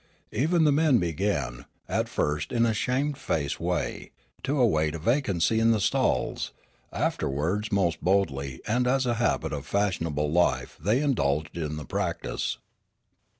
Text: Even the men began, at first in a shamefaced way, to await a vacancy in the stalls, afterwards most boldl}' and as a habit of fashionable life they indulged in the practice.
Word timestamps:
Even 0.31 0.63
the 0.63 0.71
men 0.71 0.97
began, 0.97 1.65
at 1.87 2.09
first 2.09 2.51
in 2.51 2.65
a 2.65 2.73
shamefaced 2.73 3.59
way, 3.59 4.09
to 4.41 4.59
await 4.59 4.95
a 4.95 4.97
vacancy 4.97 5.59
in 5.59 5.69
the 5.69 5.79
stalls, 5.79 6.53
afterwards 6.91 7.71
most 7.71 8.03
boldl}' 8.03 8.59
and 8.65 8.87
as 8.87 9.05
a 9.05 9.13
habit 9.21 9.53
of 9.53 9.63
fashionable 9.67 10.31
life 10.31 10.75
they 10.81 11.01
indulged 11.03 11.55
in 11.55 11.75
the 11.77 11.85
practice. 11.85 12.57